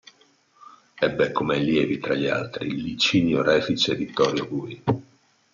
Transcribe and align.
Ebbe 0.95 1.31
come 1.31 1.57
allievi 1.57 1.99
tra 1.99 2.15
gli 2.15 2.25
altri 2.25 2.71
Licinio 2.73 3.43
Refice 3.43 3.91
e 3.91 3.95
Vittorio 3.97 4.47
Gui. 4.47 4.83